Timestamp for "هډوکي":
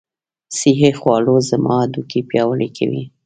1.83-2.21